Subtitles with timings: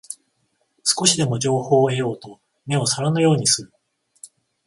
[0.83, 3.73] 少しでも情報を得ようと目を皿のようにする